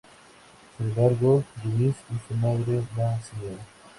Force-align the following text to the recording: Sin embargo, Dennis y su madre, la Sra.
Sin 0.75 0.87
embargo, 0.87 1.43
Dennis 1.63 1.93
y 2.09 2.27
su 2.27 2.33
madre, 2.35 2.81
la 2.97 3.21
Sra. 3.21 3.63